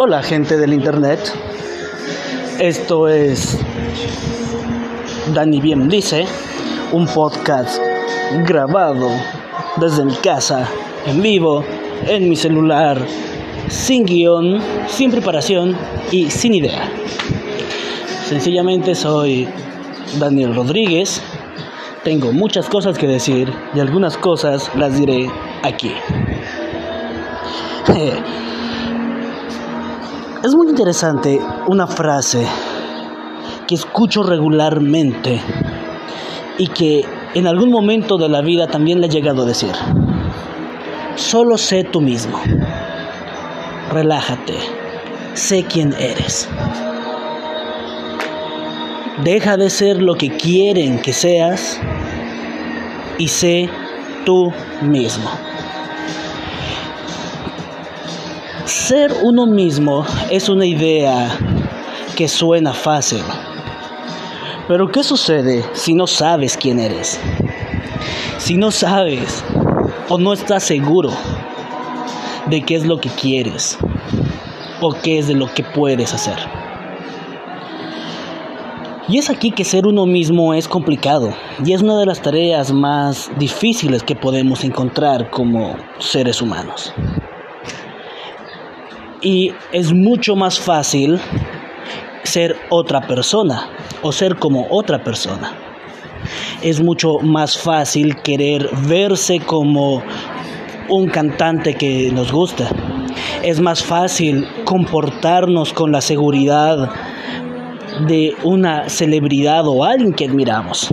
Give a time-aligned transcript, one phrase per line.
[0.00, 1.18] Hola gente del internet,
[2.60, 3.58] esto es
[5.34, 6.24] Dani Bien Dice,
[6.92, 7.82] un podcast
[8.46, 9.10] grabado
[9.78, 10.68] desde mi casa,
[11.04, 11.64] en vivo,
[12.06, 13.04] en mi celular,
[13.66, 15.76] sin guion, sin preparación
[16.12, 16.88] y sin idea.
[18.24, 19.48] Sencillamente soy
[20.20, 21.20] Daniel Rodríguez,
[22.04, 25.28] tengo muchas cosas que decir y algunas cosas las diré
[25.64, 25.92] aquí.
[30.44, 32.46] Es muy interesante una frase
[33.66, 35.40] que escucho regularmente
[36.58, 39.72] y que en algún momento de la vida también le he llegado a decir.
[41.16, 42.40] Solo sé tú mismo.
[43.90, 44.54] Relájate.
[45.34, 46.48] Sé quién eres.
[49.24, 51.80] Deja de ser lo que quieren que seas
[53.18, 53.68] y sé
[54.24, 55.47] tú mismo.
[58.68, 61.30] Ser uno mismo es una idea
[62.18, 63.22] que suena fácil.
[64.68, 67.18] Pero ¿qué sucede si no sabes quién eres?
[68.36, 69.42] Si no sabes
[70.10, 71.10] o no estás seguro
[72.44, 73.78] de qué es lo que quieres
[74.82, 76.36] o qué es de lo que puedes hacer.
[79.08, 81.32] Y es aquí que ser uno mismo es complicado
[81.64, 86.92] y es una de las tareas más difíciles que podemos encontrar como seres humanos.
[89.30, 91.20] Y es mucho más fácil
[92.22, 93.68] ser otra persona
[94.00, 95.52] o ser como otra persona.
[96.62, 100.02] Es mucho más fácil querer verse como
[100.88, 102.70] un cantante que nos gusta.
[103.42, 106.90] Es más fácil comportarnos con la seguridad
[108.06, 110.88] de una celebridad o alguien que admiramos.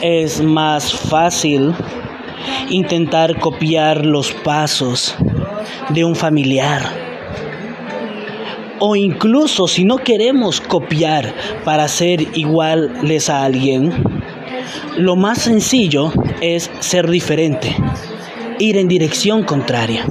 [0.00, 1.74] Es más fácil
[2.70, 5.16] intentar copiar los pasos
[5.90, 6.82] de un familiar.
[8.80, 11.34] O incluso si no queremos copiar
[11.64, 13.92] para ser iguales a alguien,
[14.96, 17.74] lo más sencillo es ser diferente,
[18.58, 20.06] ir en dirección contraria.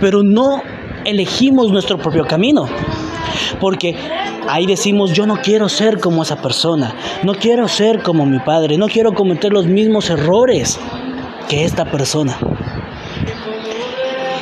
[0.00, 0.62] Pero no
[1.04, 2.68] elegimos nuestro propio camino,
[3.60, 3.96] porque
[4.48, 8.78] ahí decimos, yo no quiero ser como esa persona, no quiero ser como mi padre,
[8.78, 10.78] no quiero cometer los mismos errores
[11.48, 12.38] que esta persona.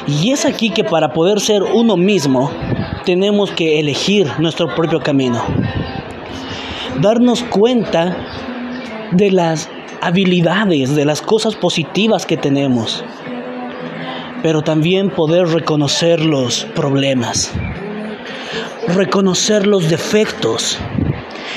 [0.07, 2.51] Y es aquí que para poder ser uno mismo
[3.05, 5.43] tenemos que elegir nuestro propio camino.
[7.01, 8.17] Darnos cuenta
[9.11, 9.69] de las
[10.01, 13.05] habilidades, de las cosas positivas que tenemos.
[14.43, 17.53] Pero también poder reconocer los problemas.
[18.87, 20.79] Reconocer los defectos.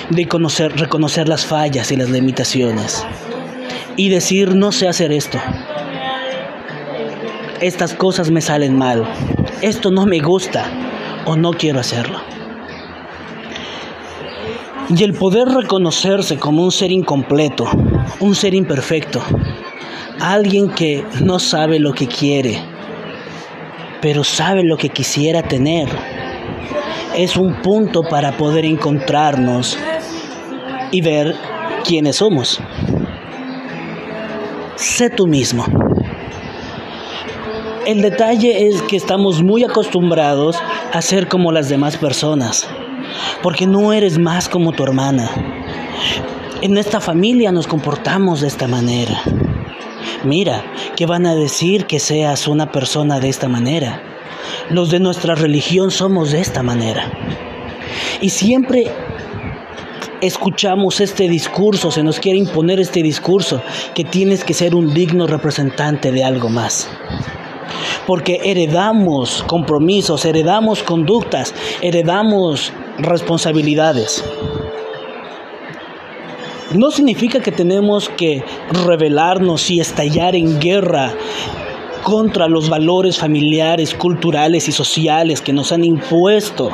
[0.10, 3.06] De conocer, reconocer las fallas y las limitaciones.
[3.96, 5.40] Y decir, no sé hacer esto
[7.62, 9.06] estas cosas me salen mal,
[9.62, 10.66] esto no me gusta
[11.25, 12.20] o no quiero hacerlo.
[14.96, 17.69] Y el poder reconocerse como un ser incompleto,
[18.19, 19.22] un ser imperfecto,
[20.19, 22.59] alguien que no sabe lo que quiere,
[24.02, 25.90] pero sabe lo que quisiera tener,
[27.16, 29.78] es un punto para poder encontrarnos
[30.92, 31.36] y ver
[31.84, 32.59] quiénes somos.
[34.75, 35.88] Sé tú mismo.
[37.89, 40.55] El detalle es que estamos muy acostumbrados
[40.94, 42.67] a ser como las demás personas,
[43.41, 45.27] porque no eres más como tu hermana.
[46.61, 49.19] En esta familia nos comportamos de esta manera.
[50.23, 50.63] Mira,
[50.95, 54.03] ¿qué van a decir que seas una persona de esta manera?
[54.69, 57.11] Los de nuestra religión somos de esta manera.
[58.21, 58.91] Y siempre
[60.21, 63.63] escuchamos este discurso, se nos quiere imponer este discurso,
[63.95, 66.88] que tienes que ser un digno representante de algo más
[68.07, 74.24] porque heredamos compromisos, heredamos conductas, heredamos responsabilidades.
[76.74, 78.44] No significa que tenemos que
[78.85, 81.13] rebelarnos y estallar en guerra
[82.03, 86.71] contra los valores familiares, culturales y sociales que nos han impuesto.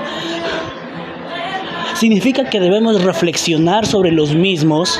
[1.95, 4.99] Significa que debemos reflexionar sobre los mismos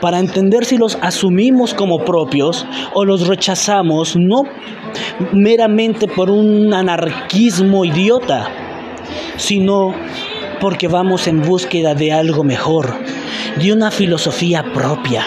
[0.00, 4.44] para entender si los asumimos como propios o los rechazamos no
[5.32, 8.48] meramente por un anarquismo idiota,
[9.36, 9.94] sino
[10.62, 12.94] porque vamos en búsqueda de algo mejor,
[13.56, 15.26] de una filosofía propia,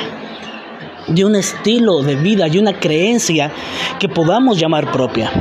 [1.08, 3.52] de un estilo de vida y una creencia
[4.00, 5.32] que podamos llamar propia.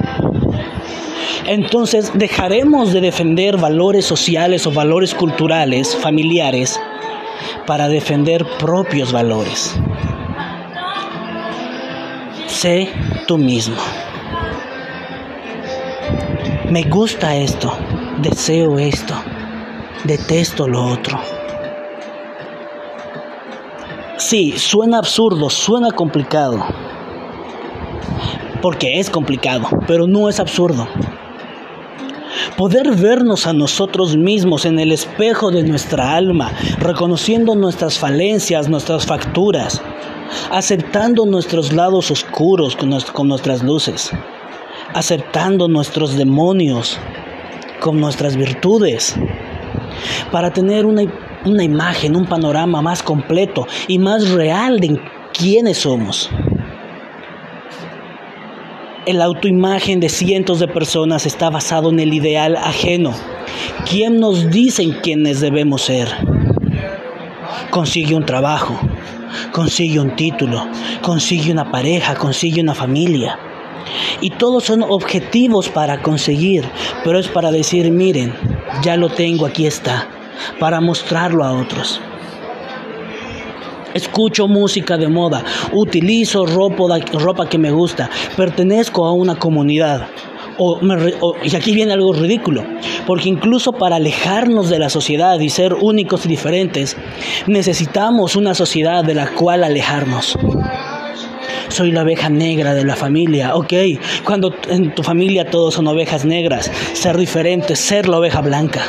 [1.51, 6.79] Entonces dejaremos de defender valores sociales o valores culturales, familiares,
[7.67, 9.75] para defender propios valores.
[12.47, 12.89] Sé
[13.27, 13.75] tú mismo.
[16.71, 17.77] Me gusta esto,
[18.19, 19.15] deseo esto,
[20.05, 21.19] detesto lo otro.
[24.19, 26.65] Sí, suena absurdo, suena complicado.
[28.63, 30.87] Porque es complicado, pero no es absurdo.
[32.57, 39.07] Poder vernos a nosotros mismos en el espejo de nuestra alma, reconociendo nuestras falencias, nuestras
[39.07, 39.83] facturas,
[40.51, 44.11] aceptando nuestros lados oscuros con, nuestras luces,
[44.95, 46.99] aceptando nuestros demonios
[47.81, 49.15] con nuestras virtudes,
[50.31, 51.03] para tener una
[51.45, 55.01] una imagen, un panorama más completo y más real de
[55.33, 56.31] quiénes somos.
[59.11, 63.13] El autoimagen de cientos de personas está basado en el ideal ajeno.
[63.91, 66.07] ¿Quién nos dicen quiénes debemos ser?
[67.71, 68.79] Consigue un trabajo,
[69.51, 70.65] consigue un título,
[71.03, 73.37] consigue una pareja, consigue una familia.
[74.21, 76.65] Y todos son objetivos para conseguir,
[77.03, 78.33] pero es para decir, miren,
[78.85, 80.07] ya lo tengo, aquí está
[80.61, 82.01] para mostrarlo a otros.
[84.01, 90.07] Escucho música de moda, utilizo ropa, ropa que me gusta, pertenezco a una comunidad.
[91.45, 92.65] y aquí viene algo ridículo,
[93.07, 96.97] porque incluso para alejarnos de la sociedad y ser únicos y diferentes,
[97.47, 100.39] necesitamos una sociedad de la cual alejarnos.
[101.69, 103.75] Soy la oveja negra de la familia, ok,
[104.25, 108.83] cuando en tu familia todos son ovejas negras, ser diferente, ser la oveja blanca.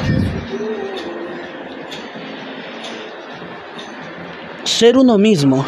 [4.81, 5.63] Ser uno mismo,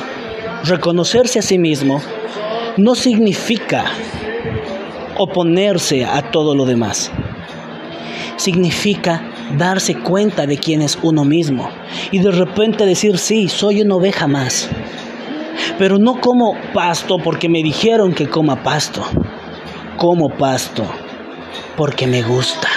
[0.64, 2.02] reconocerse a sí mismo,
[2.78, 3.86] no significa
[5.20, 7.12] oponerse a todo lo demás.
[8.38, 9.22] Significa
[9.56, 11.70] darse cuenta de quién es uno mismo
[12.12, 14.68] y de repente decir, sí, soy una oveja más.
[15.78, 19.06] Pero no como pasto porque me dijeron que coma pasto.
[19.96, 20.86] Como pasto
[21.78, 22.68] porque me gusta.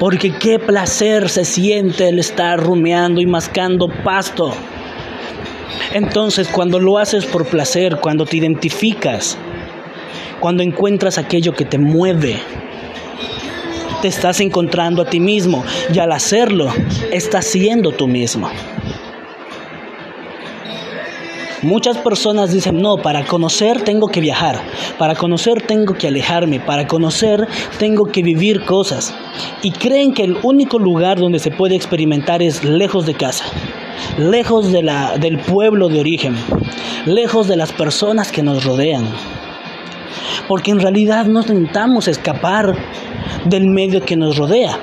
[0.00, 4.52] Porque qué placer se siente el estar rumeando y mascando pasto.
[5.92, 9.36] Entonces, cuando lo haces por placer, cuando te identificas,
[10.40, 12.38] cuando encuentras aquello que te mueve,
[14.02, 16.68] te estás encontrando a ti mismo y al hacerlo,
[17.10, 18.50] estás siendo tú mismo.
[21.62, 24.60] Muchas personas dicen, no, para conocer tengo que viajar,
[24.98, 29.14] para conocer tengo que alejarme, para conocer tengo que vivir cosas.
[29.62, 33.46] Y creen que el único lugar donde se puede experimentar es lejos de casa
[34.18, 36.36] lejos de la, del pueblo de origen,
[37.06, 39.06] lejos de las personas que nos rodean.
[40.48, 42.74] Porque en realidad no intentamos escapar
[43.44, 44.78] del medio que nos rodea.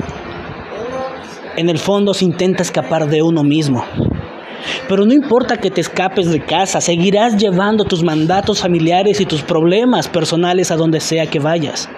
[1.55, 3.83] En el fondo se intenta escapar de uno mismo.
[4.87, 9.41] Pero no importa que te escapes de casa, seguirás llevando tus mandatos familiares y tus
[9.41, 11.89] problemas personales a donde sea que vayas.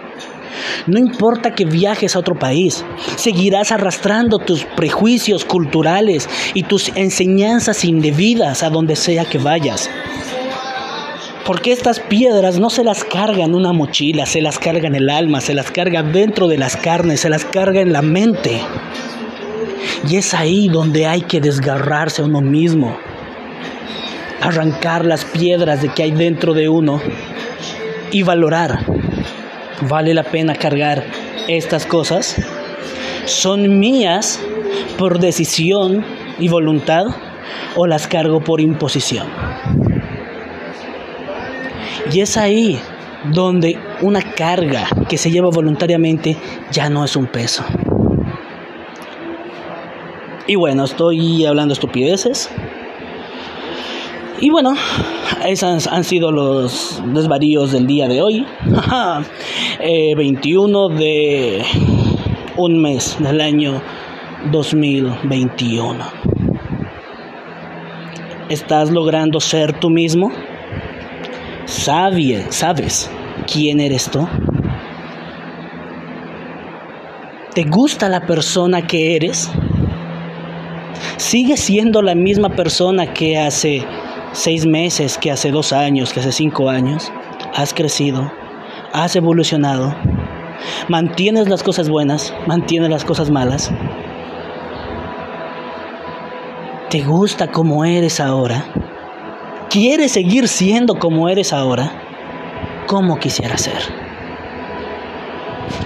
[0.88, 2.84] No importa que viajes a otro país,
[3.16, 9.90] seguirás arrastrando tus prejuicios culturales y tus enseñanzas indebidas a donde sea que vayas.
[11.46, 15.10] Porque estas piedras no se las carga en una mochila, se las carga en el
[15.10, 18.62] alma, se las carga dentro de las carnes, se las carga en la mente.
[20.10, 22.98] Y es ahí donde hay que desgarrarse a uno mismo,
[24.42, 27.02] arrancar las piedras de que hay dentro de uno
[28.12, 28.86] y valorar
[29.90, 31.04] ¿Vale la pena cargar
[31.48, 32.36] estas cosas?
[33.26, 34.40] ¿Son mías
[34.98, 36.06] por decisión
[36.40, 37.06] y voluntad
[37.76, 39.28] o las cargo por imposición?
[42.12, 42.80] Y es ahí
[43.32, 46.38] donde una carga que se lleva voluntariamente
[46.72, 47.64] ya no es un peso.
[50.48, 52.50] Y bueno, estoy hablando estupideces.
[54.44, 54.74] Y bueno,
[55.46, 58.46] esos han sido los desvaríos del día de hoy.
[59.80, 61.66] 21 eh, de
[62.58, 63.82] un mes del año
[64.52, 66.06] 2021.
[68.50, 70.30] ¿Estás logrando ser tú mismo?
[71.64, 73.10] ¿Sabes, ¿Sabes
[73.50, 74.28] quién eres tú?
[77.56, 79.50] ¿Te gusta la persona que eres?
[81.16, 83.86] ¿Sigues siendo la misma persona que hace
[84.34, 87.12] seis meses, que hace dos años, que hace cinco años,
[87.56, 88.32] has crecido,
[88.92, 89.96] has evolucionado,
[90.90, 93.72] mantienes las cosas buenas, mantienes las cosas malas.
[96.90, 98.66] ¿Te gusta como eres ahora?
[99.70, 101.92] ¿Quieres seguir siendo como eres ahora?
[102.88, 103.82] ¿Cómo quisiera ser?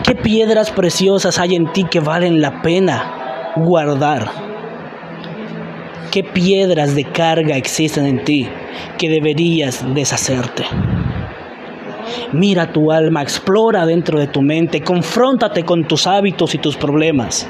[0.04, 4.30] ¿Qué piedras preciosas hay en ti que valen la pena guardar?
[6.12, 8.48] ¿Qué piedras de carga existen en ti
[8.98, 10.66] que deberías deshacerte?
[12.32, 17.48] Mira tu alma, explora dentro de tu mente, confróntate con tus hábitos y tus problemas.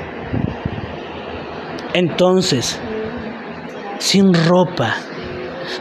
[1.94, 2.80] Entonces,
[4.00, 4.96] sin ropa,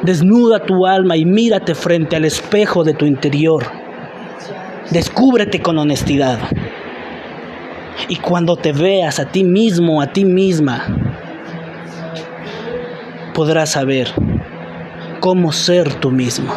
[0.03, 3.65] desnuda tu alma y mírate frente al espejo de tu interior.
[4.91, 6.39] Descúbrete con honestidad.
[8.09, 11.06] Y cuando te veas a ti mismo, a ti misma,
[13.37, 14.09] podrás saber
[15.21, 16.51] cómo ser tú mismo.